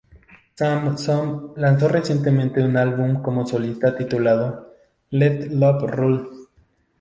Sampson 0.55 1.53
lanzó 1.57 1.87
recientemente 1.87 2.63
un 2.63 2.75
álbum 2.75 3.21
como 3.21 3.45
solista 3.45 3.95
titulado 3.95 4.73
""Let 5.11 5.49
Love 5.51 5.83
Rule. 5.87 6.25